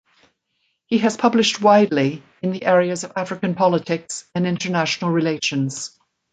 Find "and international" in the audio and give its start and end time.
4.33-5.11